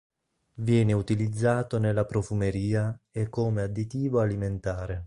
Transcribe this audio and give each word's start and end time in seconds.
Viene 0.55 0.93
utilizzato 0.93 1.77
nella 1.77 2.05
profumeria 2.05 2.99
e 3.11 3.29
come 3.29 3.61
additivo 3.61 4.19
alimentare. 4.19 4.99